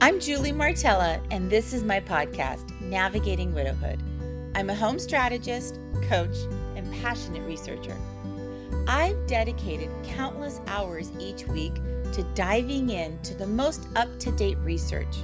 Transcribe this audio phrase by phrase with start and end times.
[0.00, 4.00] I'm Julie Martella, and this is my podcast, Navigating Widowhood.
[4.54, 6.36] I'm a home strategist, coach,
[6.76, 7.96] and passionate researcher.
[8.86, 11.74] I've dedicated countless hours each week
[12.12, 15.16] to diving into the most up to date research,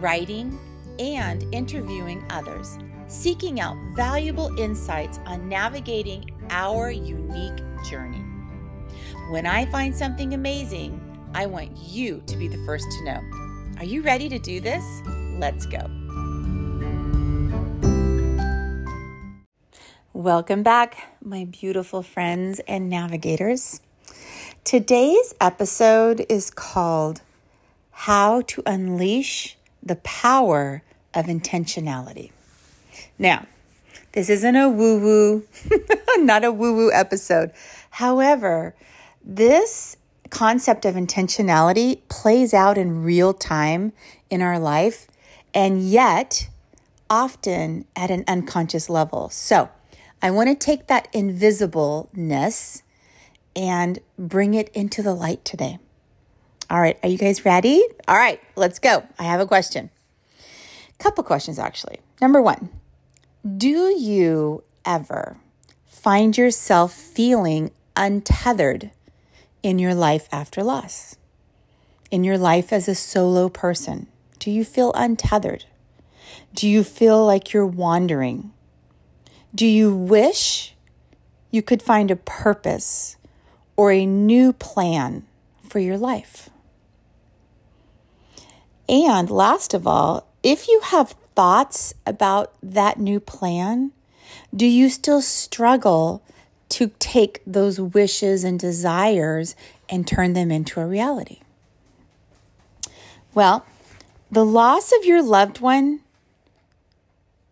[0.00, 0.56] writing,
[1.00, 2.78] and interviewing others,
[3.08, 7.60] seeking out valuable insights on navigating our unique
[7.90, 8.22] journey.
[9.32, 11.00] When I find something amazing,
[11.34, 13.53] I want you to be the first to know.
[13.84, 14.82] Are you ready to do this?
[15.38, 15.76] Let's go.
[20.14, 23.82] Welcome back, my beautiful friends and navigators.
[24.64, 27.20] Today's episode is called
[27.90, 32.32] How to Unleash the Power of Intentionality.
[33.18, 33.46] Now,
[34.12, 35.46] this isn't a woo woo,
[36.20, 37.52] not a woo woo episode.
[37.90, 38.74] However,
[39.22, 39.98] this
[40.30, 43.92] concept of intentionality plays out in real time
[44.30, 45.06] in our life
[45.52, 46.48] and yet
[47.08, 49.28] often at an unconscious level.
[49.28, 49.68] So,
[50.22, 52.82] I want to take that invisibleness
[53.54, 55.78] and bring it into the light today.
[56.70, 57.84] All right, are you guys ready?
[58.08, 59.04] All right, let's go.
[59.18, 59.90] I have a question.
[60.98, 61.98] Couple questions actually.
[62.20, 62.70] Number 1.
[63.58, 65.36] Do you ever
[65.86, 68.90] find yourself feeling untethered
[69.64, 71.16] in your life after loss?
[72.10, 74.06] In your life as a solo person?
[74.38, 75.64] Do you feel untethered?
[76.54, 78.52] Do you feel like you're wandering?
[79.54, 80.74] Do you wish
[81.50, 83.16] you could find a purpose
[83.74, 85.24] or a new plan
[85.66, 86.50] for your life?
[88.86, 93.92] And last of all, if you have thoughts about that new plan,
[94.54, 96.22] do you still struggle
[96.74, 99.54] to take those wishes and desires
[99.88, 101.38] and turn them into a reality?
[103.32, 103.64] Well,
[104.28, 106.00] the loss of your loved one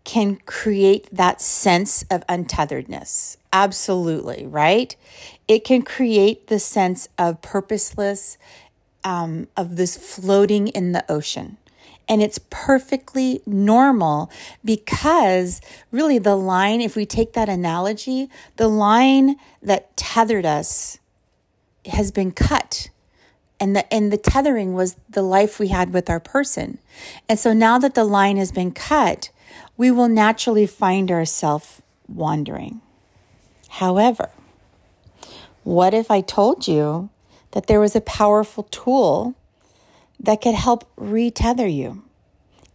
[0.02, 3.36] can create that sense of untetheredness.
[3.52, 4.96] Absolutely, right?
[5.46, 8.38] It can create the sense of purposeless,
[9.04, 11.58] um, of this floating in the ocean.
[12.08, 14.30] And it's perfectly normal
[14.64, 20.98] because really the line, if we take that analogy, the line that tethered us
[21.86, 22.90] has been cut.
[23.58, 26.78] And the, and the tethering was the life we had with our person.
[27.28, 29.30] And so now that the line has been cut,
[29.76, 32.80] we will naturally find ourselves wandering.
[33.68, 34.30] However,
[35.62, 37.10] what if I told you
[37.52, 39.34] that there was a powerful tool
[40.22, 42.04] that could help retether you?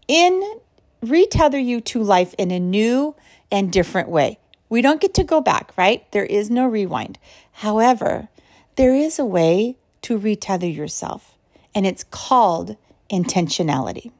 [0.08, 0.60] In
[1.04, 3.16] retether you to life in a new
[3.52, 4.40] and different way.
[4.70, 6.10] We don't get to go back, right?
[6.12, 7.18] There is no rewind.
[7.54, 8.30] However,
[8.76, 11.38] there is a way to retether yourself,
[11.74, 12.76] and it's called
[13.10, 14.12] intentionality.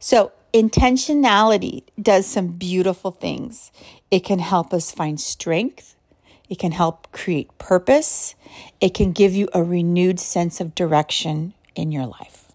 [0.00, 3.70] So, intentionality does some beautiful things.
[4.10, 5.91] It can help us find strength.
[6.52, 8.34] It can help create purpose.
[8.78, 12.52] It can give you a renewed sense of direction in your life.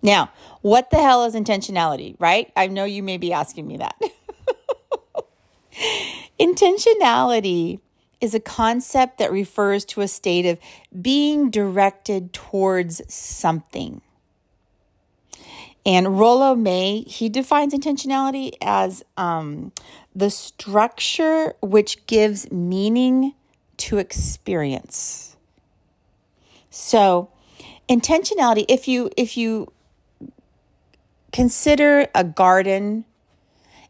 [0.00, 0.30] Now,
[0.62, 2.50] what the hell is intentionality, right?
[2.56, 4.00] I know you may be asking me that.
[6.40, 7.80] intentionality
[8.22, 10.58] is a concept that refers to a state of
[11.02, 14.00] being directed towards something.
[15.88, 19.72] And Rollo May, he defines intentionality as um,
[20.14, 23.32] the structure which gives meaning
[23.78, 25.38] to experience.
[26.68, 27.30] So,
[27.88, 29.72] intentionality, if you if you
[31.32, 33.06] consider a garden,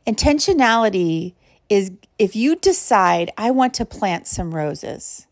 [0.06, 1.34] intentionality
[1.68, 5.26] is if you decide I want to plant some roses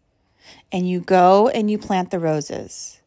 [0.72, 3.00] and you go and you plant the roses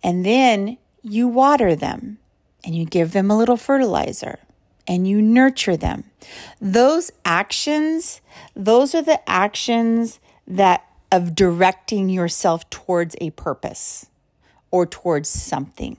[0.00, 2.18] and then you water them
[2.64, 4.38] and you give them a little fertilizer
[4.86, 6.04] and you nurture them.
[6.60, 8.20] Those actions,
[8.56, 14.06] those are the actions that of directing yourself towards a purpose
[14.70, 15.96] or towards something.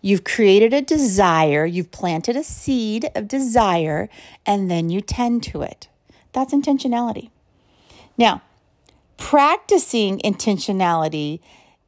[0.00, 4.08] You've created a desire, you've planted a seed of desire,
[4.44, 5.88] and then you tend to it.
[6.32, 7.30] That's intentionality.
[8.16, 8.42] Now,
[9.16, 11.40] practicing intentionality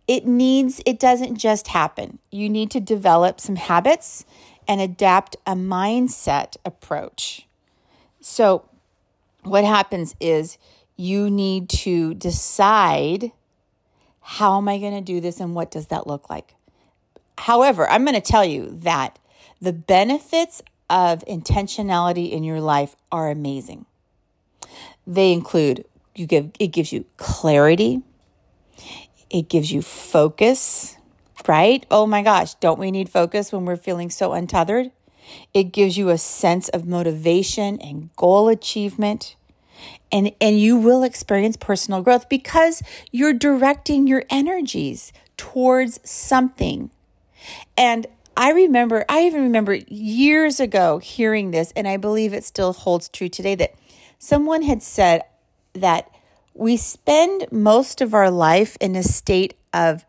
[0.09, 2.19] it needs, it doesn't just happen.
[2.31, 4.25] You need to develop some habits
[4.67, 7.47] and adapt a mindset approach.
[8.21, 8.69] So,
[9.43, 10.59] what happens is
[10.97, 13.33] you need to decide
[14.21, 16.55] how am I going to do this and what does that look like?
[17.39, 19.19] However, I'm going to tell you that
[19.61, 23.87] the benefits of intentionality in your life are amazing.
[25.07, 25.85] They include
[26.15, 28.03] you give it gives you clarity,
[29.33, 30.97] it gives you focus.
[31.49, 31.85] right?
[31.91, 34.93] Oh my gosh, don't we need focus when we're feeling so untethered?
[35.55, 39.35] It gives you a sense of motivation and goal achievement.
[40.13, 46.91] And, and you will experience personal growth because you're directing your energies towards something.
[47.77, 48.07] And
[48.37, 53.09] I remember, I even remember years ago hearing this, and I believe it still holds
[53.09, 53.75] true today that
[54.19, 55.23] someone had said
[55.73, 56.11] that
[56.55, 60.05] we spend most of our life in a state of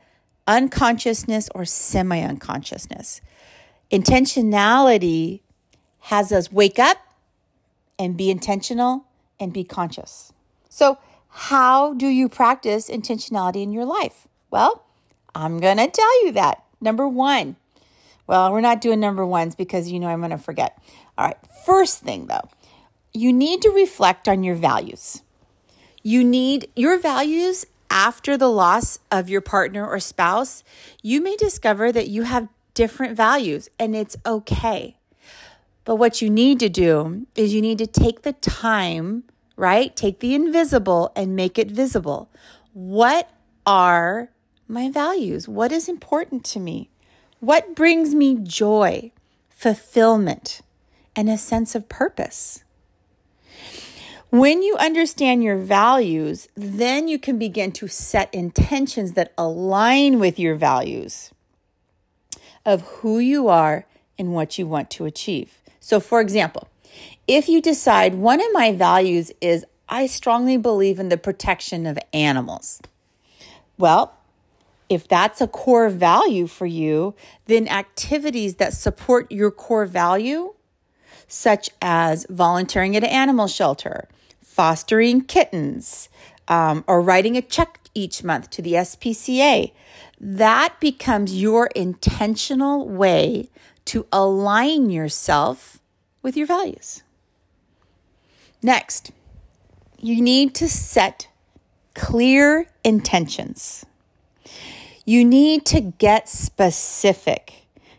[0.47, 3.21] unconsciousness or semi unconsciousness.
[3.91, 5.41] Intentionality
[5.99, 6.97] has us wake up
[7.97, 9.05] and be intentional
[9.39, 10.33] and be conscious.
[10.69, 10.97] So,
[11.29, 14.27] how do you practice intentionality in your life?
[14.51, 14.83] Well,
[15.33, 16.63] I'm going to tell you that.
[16.79, 17.55] Number one,
[18.27, 20.77] well, we're not doing number ones because you know I'm going to forget.
[21.17, 22.49] All right, first thing though,
[23.13, 25.21] you need to reflect on your values.
[26.03, 30.63] You need your values after the loss of your partner or spouse.
[31.01, 34.97] You may discover that you have different values and it's okay.
[35.85, 39.23] But what you need to do is you need to take the time,
[39.55, 39.95] right?
[39.95, 42.29] Take the invisible and make it visible.
[42.73, 43.29] What
[43.65, 44.29] are
[44.67, 45.47] my values?
[45.47, 46.89] What is important to me?
[47.39, 49.11] What brings me joy,
[49.49, 50.61] fulfillment,
[51.15, 52.62] and a sense of purpose?
[54.33, 60.39] When you understand your values, then you can begin to set intentions that align with
[60.39, 61.29] your values
[62.65, 63.85] of who you are
[64.17, 65.61] and what you want to achieve.
[65.79, 66.67] So, for example,
[67.27, 71.99] if you decide one of my values is I strongly believe in the protection of
[72.11, 72.81] animals,
[73.77, 74.17] well,
[74.89, 77.13] if that's a core value for you,
[77.45, 80.55] then activities that support your core value,
[81.27, 84.07] such as volunteering at an animal shelter,
[84.53, 86.09] fostering kittens,
[86.47, 89.71] um, or writing a check each month to the SPCA,
[90.19, 93.49] that becomes your intentional way
[93.85, 95.79] to align yourself
[96.21, 97.03] with your values.
[98.61, 99.11] Next,
[99.99, 101.27] you need to set
[101.93, 103.85] clear intentions.
[105.05, 107.53] You need to get specific.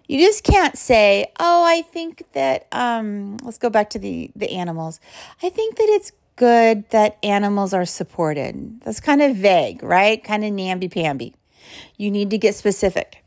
[0.07, 4.51] You just can't say, "Oh, I think that um let's go back to the the
[4.51, 5.01] animals.
[5.43, 10.23] I think that it's good that animals are supported." That's kind of vague, right?
[10.23, 11.35] Kind of namby-pamby.
[11.97, 13.25] You need to get specific.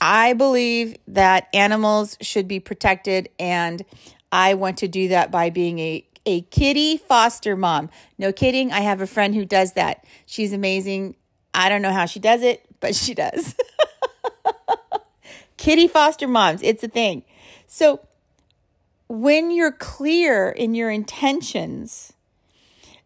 [0.00, 3.84] I believe that animals should be protected and
[4.32, 7.90] I want to do that by being a a kitty foster mom.
[8.18, 10.04] No kidding, I have a friend who does that.
[10.26, 11.16] She's amazing.
[11.54, 13.54] I don't know how she does it, but she does.
[15.56, 17.24] Kitty foster moms, it's a thing.
[17.66, 18.00] So
[19.08, 22.12] when you're clear in your intentions,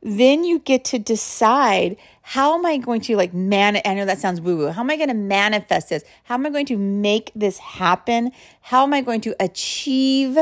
[0.04, 4.20] then you get to decide how am I going to like man I know that
[4.20, 4.68] sounds woo woo.
[4.68, 6.04] How am I going to manifest this?
[6.24, 8.30] How am I going to make this happen?
[8.60, 10.38] How am I going to achieve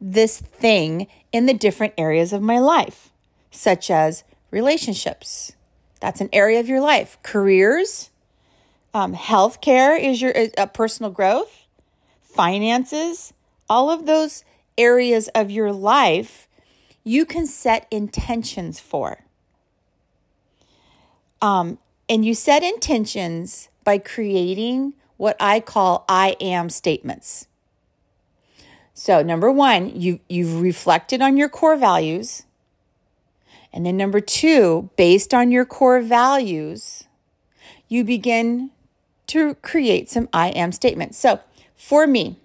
[0.00, 3.10] this thing in the different areas of my life,
[3.50, 5.52] such as relationships,
[6.00, 7.18] that's an area of your life.
[7.22, 8.10] Careers,
[8.92, 11.66] um, healthcare is your uh, personal growth,
[12.22, 13.32] finances,
[13.68, 14.44] all of those
[14.78, 16.48] areas of your life
[17.06, 19.20] you can set intentions for.
[21.40, 27.46] Um, and you set intentions by creating what I call I am statements.
[28.92, 32.42] So, number one, you, you've reflected on your core values.
[33.72, 37.04] And then, number two, based on your core values,
[37.88, 38.70] you begin
[39.28, 41.18] to create some I am statements.
[41.18, 41.38] So,
[41.76, 42.40] for me,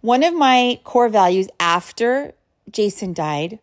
[0.00, 2.32] one of my core values after
[2.70, 3.58] Jason died,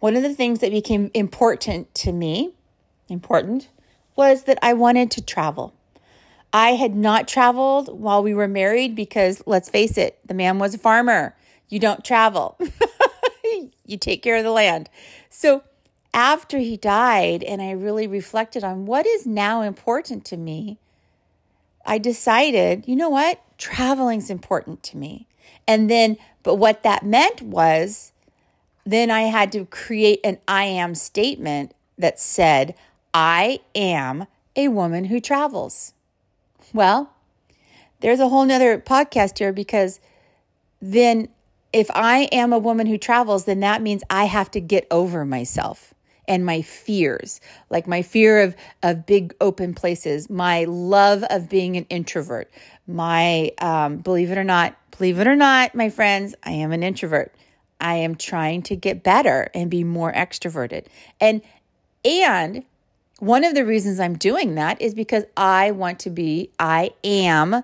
[0.00, 2.52] one of the things that became important to me,
[3.08, 3.68] important,
[4.16, 5.74] was that I wanted to travel.
[6.52, 10.74] I had not traveled while we were married because let's face it, the man was
[10.74, 11.34] a farmer.
[11.68, 12.56] You don't travel.
[13.86, 14.88] you take care of the land.
[15.30, 15.64] So
[16.12, 20.78] after he died and I really reflected on what is now important to me,
[21.84, 23.42] I decided, you know what?
[23.58, 25.26] Traveling's important to me.
[25.66, 28.12] And then, but what that meant was
[28.84, 32.74] then I had to create an I am statement that said,
[33.12, 34.26] I am
[34.56, 35.94] a woman who travels.
[36.72, 37.10] Well,
[38.00, 40.00] there's a whole nother podcast here because
[40.80, 41.28] then
[41.72, 45.24] if I am a woman who travels, then that means I have to get over
[45.24, 45.94] myself
[46.26, 51.76] and my fears, like my fear of, of big open places, my love of being
[51.76, 52.50] an introvert,
[52.86, 56.82] my, um, believe it or not, believe it or not, my friends, I am an
[56.82, 57.34] introvert.
[57.80, 60.86] I am trying to get better and be more extroverted.
[61.20, 61.42] And,
[62.04, 62.64] and
[63.18, 67.62] one of the reasons I'm doing that is because I want to be, I am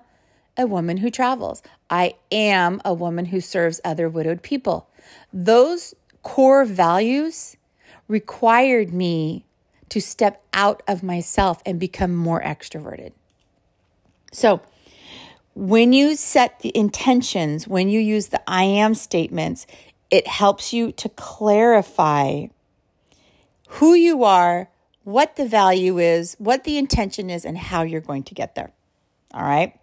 [0.57, 1.63] a woman who travels.
[1.89, 4.89] I am a woman who serves other widowed people.
[5.33, 7.57] Those core values
[8.09, 9.45] required me
[9.89, 13.13] to step out of myself and become more extroverted.
[14.33, 14.61] So,
[15.55, 19.67] when you set the intentions, when you use the I am statements,
[20.11, 22.47] it helps you to clarify
[23.69, 24.69] who you are,
[25.05, 28.73] what the value is, what the intention is, and how you're going to get there.
[29.33, 29.79] All right.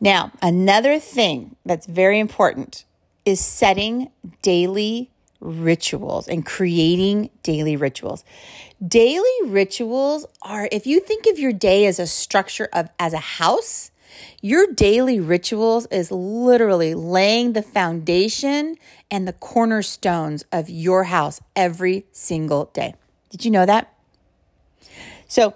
[0.00, 2.84] Now, another thing that's very important
[3.24, 8.24] is setting daily rituals and creating daily rituals.
[8.86, 13.18] Daily rituals are if you think of your day as a structure of as a
[13.18, 13.91] house,
[14.40, 18.76] your daily rituals is literally laying the foundation
[19.10, 22.94] and the cornerstones of your house every single day.
[23.30, 23.92] Did you know that?
[25.26, 25.54] So,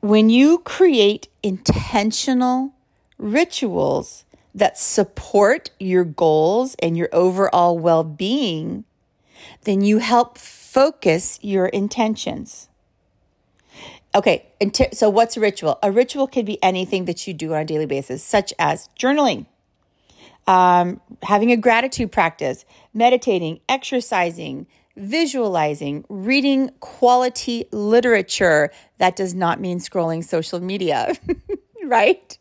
[0.00, 2.72] when you create intentional
[3.18, 4.24] rituals
[4.54, 8.84] that support your goals and your overall well being,
[9.64, 12.69] then you help focus your intentions.
[14.12, 14.46] Okay,
[14.92, 15.78] so what's a ritual?
[15.84, 19.46] A ritual could be anything that you do on a daily basis, such as journaling,
[20.48, 28.70] um, having a gratitude practice, meditating, exercising, visualizing, reading quality literature.
[28.98, 31.14] That does not mean scrolling social media,
[31.84, 32.36] right?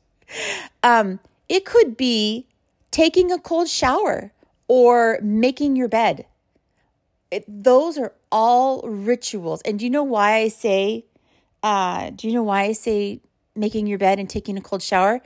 [0.81, 2.47] Um, it could be
[2.89, 4.31] taking a cold shower
[4.67, 6.25] or making your bed.
[7.29, 9.61] It, those are all rituals.
[9.61, 11.05] And do you know why I say
[11.63, 13.21] uh, do you know why I say
[13.55, 15.21] making your bed and taking a cold shower?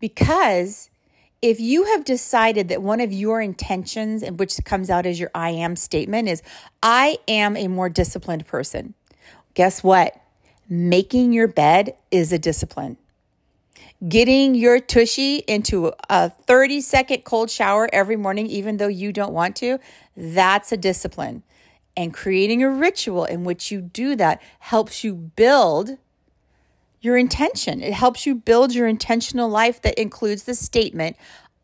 [0.00, 0.90] Because
[1.40, 5.30] if you have decided that one of your intentions, and which comes out as your
[5.34, 6.42] I am statement, is
[6.82, 8.94] I am a more disciplined person,
[9.54, 10.20] guess what?
[10.68, 12.96] Making your bed is a discipline.
[14.06, 19.32] Getting your tushy into a 30 second cold shower every morning, even though you don't
[19.32, 19.78] want to,
[20.16, 21.42] that's a discipline.
[21.98, 25.98] And creating a ritual in which you do that helps you build
[27.00, 27.82] your intention.
[27.82, 31.16] It helps you build your intentional life that includes the statement,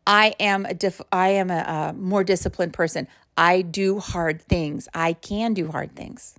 [0.05, 3.07] I am a diff- I am a, a more disciplined person.
[3.37, 4.89] I do hard things.
[4.93, 6.35] I can do hard things.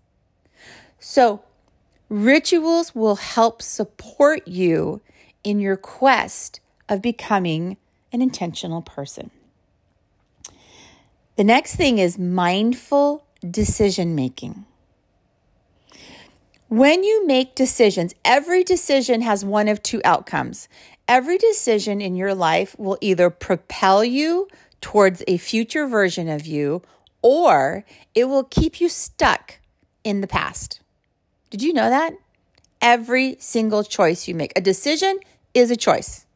[0.98, 1.42] So,
[2.10, 5.00] rituals will help support you
[5.42, 7.78] in your quest of becoming
[8.12, 9.30] an intentional person.
[11.36, 14.64] The next thing is mindful decision making.
[16.68, 20.68] When you make decisions, every decision has one of two outcomes.
[21.06, 24.48] Every decision in your life will either propel you
[24.80, 26.82] towards a future version of you
[27.22, 29.58] or it will keep you stuck
[30.02, 30.80] in the past.
[31.50, 32.14] Did you know that?
[32.80, 35.18] Every single choice you make, a decision
[35.54, 36.26] is a choice.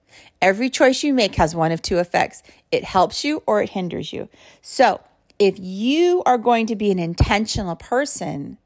[0.40, 2.42] Every choice you make has one of two effects
[2.73, 4.28] it helps you or it hinders you.
[4.62, 5.00] So,
[5.40, 8.59] if you are going to be an intentional person,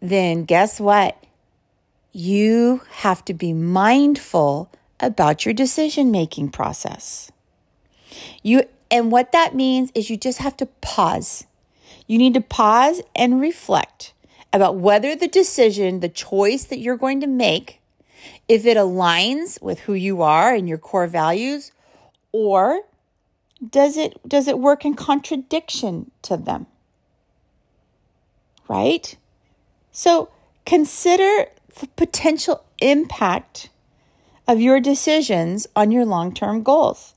[0.00, 1.22] then guess what?
[2.12, 7.32] You have to be mindful about your decision making process.
[8.42, 11.46] You and what that means is you just have to pause.
[12.06, 14.12] You need to pause and reflect
[14.52, 17.80] about whether the decision, the choice that you're going to make,
[18.48, 21.72] if it aligns with who you are and your core values
[22.32, 22.82] or
[23.70, 26.66] does it does it work in contradiction to them?
[28.68, 29.16] Right?
[29.92, 30.30] So
[30.64, 31.46] consider
[31.80, 33.68] the potential impact
[34.48, 37.14] of your decisions on your long-term goals.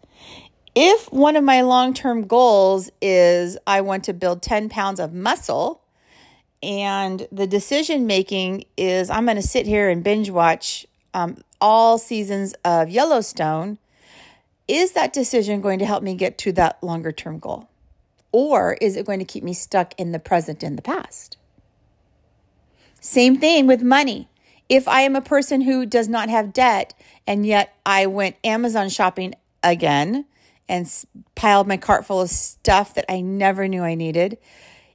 [0.75, 5.81] If one of my long-term goals is i want to build 10 pounds of muscle
[6.61, 11.97] and the decision making is i'm going to sit here and binge watch um, all
[11.97, 13.77] seasons of yellowstone
[14.67, 17.69] is that decision going to help me get to that longer term goal?
[18.31, 21.37] Or is it going to keep me stuck in the present and the past?
[22.99, 24.27] Same thing with money.
[24.67, 26.93] If I am a person who does not have debt
[27.27, 30.25] and yet I went Amazon shopping again
[30.67, 30.91] and
[31.35, 34.39] piled my cart full of stuff that I never knew I needed,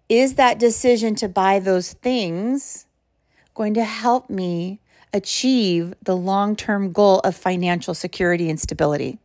[0.09, 2.87] is that decision to buy those things
[3.55, 4.81] going to help me
[5.15, 9.21] achieve the long term goal of financial security and stability?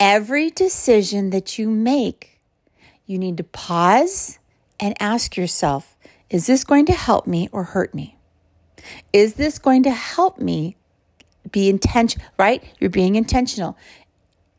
[0.00, 2.40] Every decision that you make,
[3.06, 4.38] you need to pause
[4.80, 5.96] and ask yourself
[6.30, 8.16] is this going to help me or hurt me?
[9.12, 10.76] Is this going to help me
[11.52, 12.64] be intentional, right?
[12.80, 13.76] You're being intentional.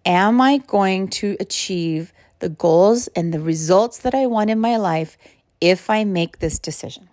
[0.06, 4.78] Am I going to achieve the goals and the results that I want in my
[4.78, 5.18] life
[5.60, 7.10] if I make this decision?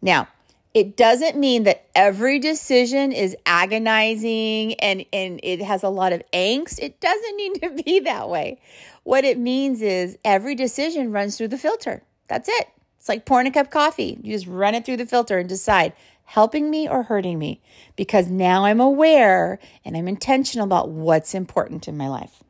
[0.00, 0.28] Now,
[0.76, 6.22] It doesn't mean that every decision is agonizing and, and it has a lot of
[6.34, 6.78] angst.
[6.80, 8.60] It doesn't need to be that way.
[9.02, 12.02] What it means is every decision runs through the filter.
[12.28, 12.68] That's it.
[12.98, 14.18] It's like pouring a cup of coffee.
[14.22, 17.62] You just run it through the filter and decide helping me or hurting me
[17.96, 22.42] because now I'm aware and I'm intentional about what's important in my life.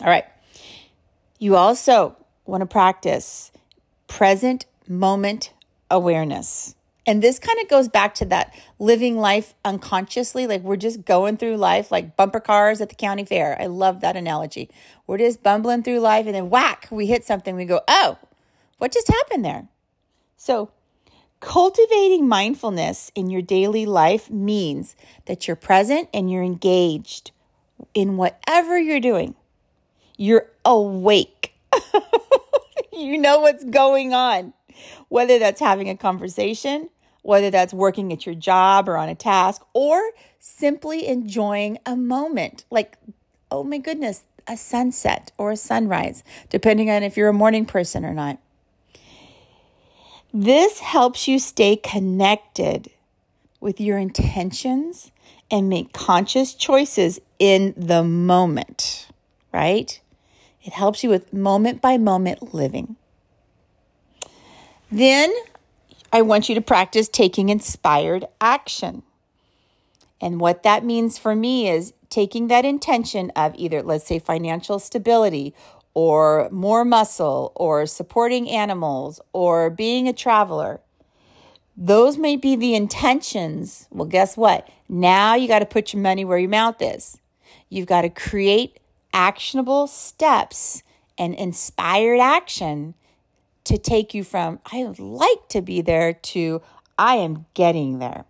[0.00, 0.24] All right.
[1.38, 3.52] You also want to practice
[4.08, 5.52] present moment
[5.90, 6.76] awareness.
[7.06, 10.46] And this kind of goes back to that living life unconsciously.
[10.46, 13.60] Like we're just going through life like bumper cars at the county fair.
[13.60, 14.70] I love that analogy.
[15.06, 17.56] We're just bumbling through life and then whack, we hit something.
[17.56, 18.18] We go, oh,
[18.78, 19.68] what just happened there?
[20.36, 20.70] So,
[21.40, 24.94] cultivating mindfulness in your daily life means
[25.26, 27.30] that you're present and you're engaged
[27.94, 29.34] in whatever you're doing.
[30.16, 31.54] You're awake.
[32.92, 34.52] you know what's going on
[35.08, 36.88] whether that's having a conversation,
[37.22, 40.00] whether that's working at your job or on a task, or
[40.38, 42.96] simply enjoying a moment like,
[43.50, 48.04] oh my goodness, a sunset or a sunrise, depending on if you're a morning person
[48.04, 48.38] or not.
[50.32, 52.90] This helps you stay connected
[53.60, 55.10] with your intentions
[55.50, 59.08] and make conscious choices in the moment,
[59.52, 60.00] right?
[60.62, 62.96] It helps you with moment by moment living.
[64.90, 65.32] Then
[66.12, 69.02] I want you to practice taking inspired action.
[70.20, 74.78] And what that means for me is taking that intention of either, let's say, financial
[74.78, 75.54] stability
[75.94, 80.80] or more muscle or supporting animals or being a traveler.
[81.76, 83.86] Those may be the intentions.
[83.90, 84.68] Well, guess what?
[84.88, 87.18] Now you got to put your money where your mouth is.
[87.68, 88.80] You've got to create
[89.12, 90.82] actionable steps
[91.16, 92.94] and inspired action
[93.64, 96.62] to take you from, I would like to be there, to,
[96.98, 98.24] I am getting there.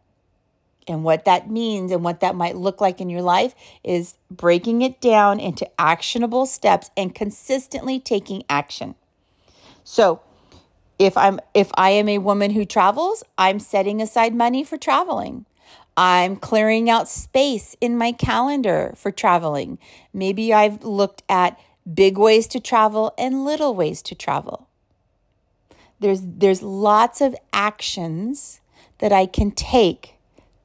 [0.89, 4.83] And what that means and what that might look like in your life is breaking
[4.83, 8.97] it down into actionable steps and consistently taking action.
[9.85, 10.21] So,
[10.99, 15.47] if I'm if I am a woman who travels, I'm setting aside money for traveling.
[15.97, 19.79] I'm clearing out space in my calendar for traveling.
[20.12, 21.59] Maybe I've looked at
[21.93, 24.69] big ways to travel and little ways to travel.
[26.01, 28.61] There's, there's lots of actions
[28.99, 30.15] that I can take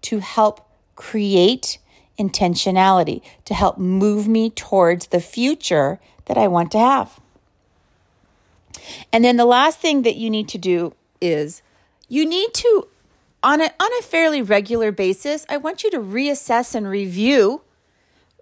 [0.03, 1.77] to help create
[2.17, 7.19] intentionality, to help move me towards the future that I want to have.
[9.11, 11.61] And then the last thing that you need to do is
[12.07, 12.87] you need to,
[13.43, 17.61] on a, on a fairly regular basis, I want you to reassess and review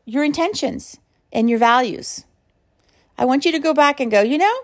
[0.05, 0.99] your intentions
[1.31, 2.25] and your values.
[3.17, 4.55] I want you to go back and go, you know,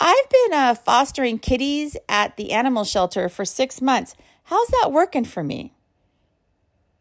[0.00, 4.14] I've been uh, fostering kitties at the animal shelter for six months.
[4.44, 5.74] How's that working for me?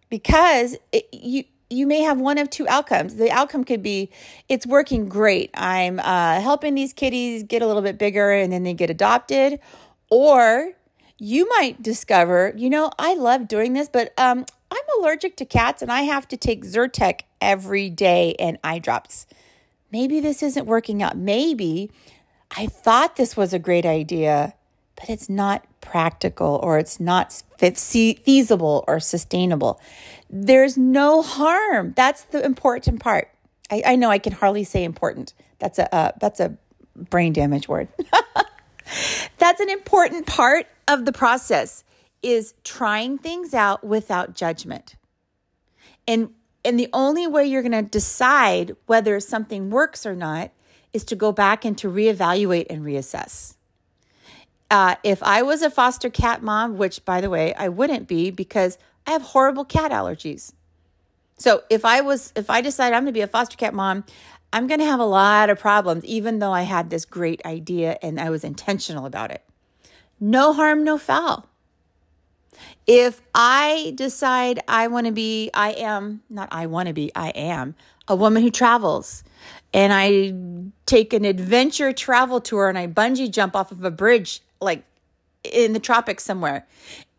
[0.09, 3.15] Because it, you you may have one of two outcomes.
[3.15, 4.09] The outcome could be
[4.47, 5.49] it's working great.
[5.53, 9.59] I'm uh, helping these kitties get a little bit bigger and then they get adopted,
[10.09, 10.71] or
[11.17, 15.81] you might discover, you know, I love doing this, but um, I'm allergic to cats
[15.81, 19.25] and I have to take Zyrtec every day and eye drops.
[19.91, 21.17] Maybe this isn't working out.
[21.17, 21.91] Maybe
[22.55, 24.53] I thought this was a great idea,
[24.95, 29.79] but it's not practical or it's not feasible or sustainable.
[30.29, 31.93] There's no harm.
[31.95, 33.29] That's the important part.
[33.69, 35.33] I, I know I can hardly say important.
[35.59, 36.57] That's a uh, that's a
[36.95, 37.87] brain damage word.
[39.37, 41.83] that's an important part of the process
[42.21, 44.95] is trying things out without judgment.
[46.07, 46.31] And
[46.65, 50.51] and the only way you're going to decide whether something works or not
[50.93, 53.55] is to go back and to reevaluate and reassess.
[54.69, 58.31] Uh, if I was a foster cat mom, which by the way, I wouldn't be
[58.31, 60.53] because I have horrible cat allergies.
[61.37, 64.03] So if I was, if I decided I'm going to be a foster cat mom,
[64.51, 67.97] I'm going to have a lot of problems, even though I had this great idea
[68.01, 69.43] and I was intentional about it.
[70.19, 71.47] No harm, no foul.
[72.87, 77.29] If I decide I want to be, I am, not I want to be, I
[77.29, 77.75] am
[78.07, 79.23] a woman who travels
[79.73, 80.33] and I
[80.85, 84.83] take an adventure travel tour and I bungee jump off of a bridge like
[85.43, 86.65] in the tropics somewhere.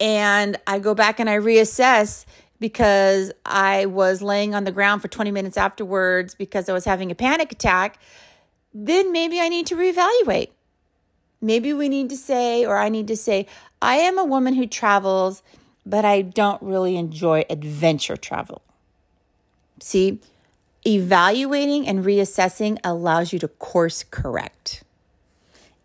[0.00, 2.24] And I go back and I reassess
[2.60, 7.10] because I was laying on the ground for 20 minutes afterwards because I was having
[7.10, 8.00] a panic attack.
[8.74, 10.50] Then maybe I need to reevaluate.
[11.40, 13.46] Maybe we need to say, or I need to say,
[13.80, 15.42] I am a woman who travels,
[15.86, 18.62] but I don't really enjoy adventure travel.
[19.80, 20.18] See,
[20.88, 24.82] Evaluating and reassessing allows you to course correct.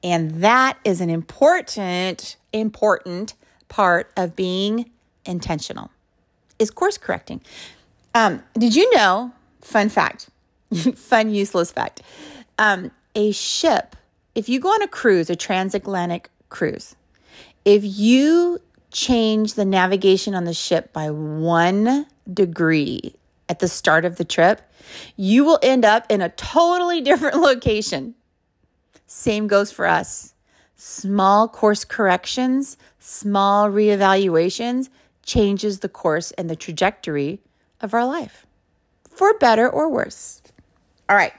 [0.02, 3.34] And that is an important, important
[3.68, 4.90] part of being
[5.26, 5.92] intentional
[6.58, 7.42] is course correcting.
[8.16, 9.34] Um, did you know?
[9.60, 10.30] Fun fact,
[10.96, 12.02] fun, useless fact.
[12.58, 13.98] Um, a ship,
[14.36, 16.96] if you go on a cruise, a transatlantic cruise,
[17.66, 18.60] if you
[18.92, 23.16] change the navigation on the ship by one degree
[23.50, 24.62] at the start of the trip,
[25.16, 28.16] you will end up in a totally different location.
[29.08, 30.34] Same goes for us.
[30.76, 34.90] Small course corrections, small reevaluations
[35.26, 37.40] changes the course and the trajectory
[37.80, 38.46] of our life
[39.10, 40.42] for better or worse.
[41.08, 41.34] All right.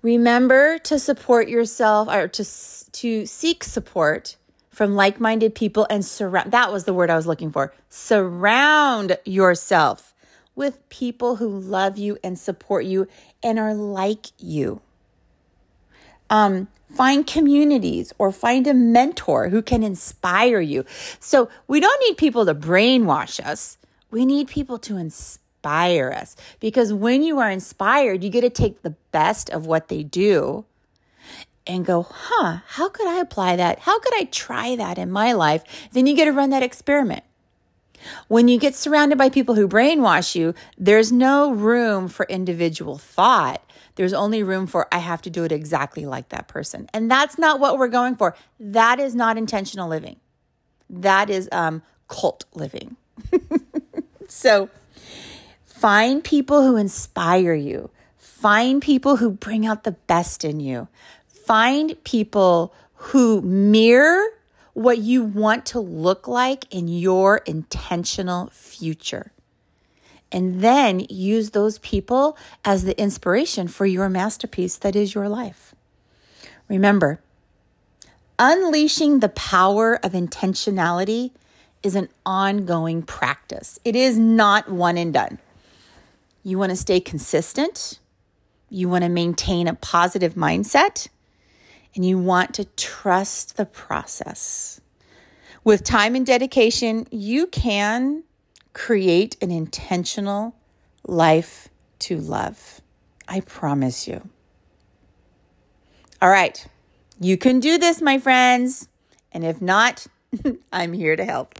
[0.00, 2.44] Remember to support yourself or to,
[2.92, 4.36] to seek support
[4.70, 6.50] from like minded people and surround.
[6.50, 7.72] That was the word I was looking for.
[7.88, 10.11] Surround yourself
[10.54, 13.08] with people who love you and support you
[13.42, 14.80] and are like you.
[16.30, 20.84] Um, find communities or find a mentor who can inspire you.
[21.20, 23.78] So we don't need people to brainwash us.
[24.10, 28.82] We need people to inspire us because when you are inspired, you get to take
[28.82, 30.64] the best of what they do
[31.66, 33.80] and go, huh, how could I apply that?
[33.80, 35.62] How could I try that in my life?
[35.92, 37.24] Then you get to run that experiment.
[38.28, 43.62] When you get surrounded by people who brainwash you, there's no room for individual thought.
[43.96, 46.88] There's only room for, I have to do it exactly like that person.
[46.94, 48.34] And that's not what we're going for.
[48.58, 50.16] That is not intentional living.
[50.88, 52.96] That is um, cult living.
[54.28, 54.70] so
[55.64, 60.88] find people who inspire you, find people who bring out the best in you,
[61.26, 64.24] find people who mirror
[64.74, 69.32] what you want to look like in your intentional future.
[70.30, 75.74] And then use those people as the inspiration for your masterpiece that is your life.
[76.68, 77.20] Remember,
[78.38, 81.32] unleashing the power of intentionality
[81.82, 83.78] is an ongoing practice.
[83.84, 85.38] It is not one and done.
[86.42, 87.98] You want to stay consistent,
[88.70, 91.08] you want to maintain a positive mindset,
[91.94, 94.80] and you want to trust the process.
[95.64, 98.24] With time and dedication, you can
[98.72, 100.54] create an intentional
[101.06, 101.68] life
[102.00, 102.80] to love.
[103.28, 104.28] I promise you.
[106.20, 106.64] All right,
[107.20, 108.88] you can do this, my friends.
[109.32, 110.06] And if not,
[110.72, 111.54] I'm here to help.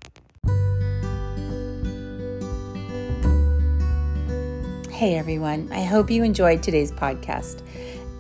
[4.90, 7.62] Hey everyone, I hope you enjoyed today's podcast.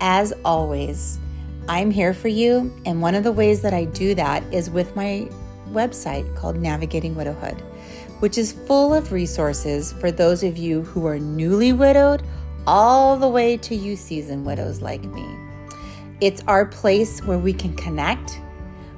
[0.00, 1.20] As always,
[1.68, 4.96] I'm here for you, and one of the ways that I do that is with
[4.96, 5.28] my
[5.70, 7.60] website called Navigating Widowhood,
[8.18, 12.22] which is full of resources for those of you who are newly widowed
[12.66, 15.26] all the way to you seasoned widows like me.
[16.20, 18.40] It's our place where we can connect,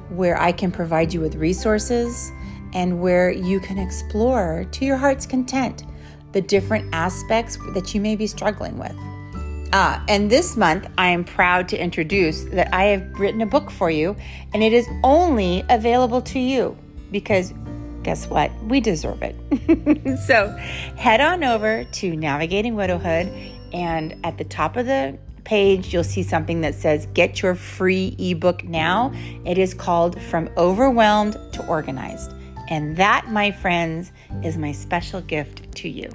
[0.09, 2.33] where I can provide you with resources,
[2.73, 5.85] and where you can explore to your heart's content
[6.33, 8.97] the different aspects that you may be struggling with.
[9.77, 13.73] Ah, and this month I am proud to introduce that I have written a book
[13.73, 14.15] for you,
[14.53, 16.79] and it is only available to you
[17.11, 17.53] because
[18.05, 18.53] guess what?
[18.67, 20.19] We deserve it.
[20.27, 20.47] so
[20.97, 23.27] head on over to Navigating Widowhood,
[23.73, 28.15] and at the top of the page, you'll see something that says Get Your Free
[28.17, 29.13] ebook now.
[29.45, 32.33] It is called From Overwhelmed to Organized.
[32.69, 34.13] And that, my friends,
[34.45, 36.13] is my special gift to you.